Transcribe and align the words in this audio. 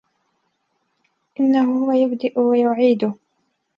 إِنَّهُ 1.39 1.85
هُوَ 1.85 1.91
يُبدِئُ 1.91 2.39
وَيُعيدُ 2.39 3.13